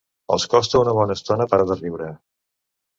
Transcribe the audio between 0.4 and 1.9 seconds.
costa una bona estona parar de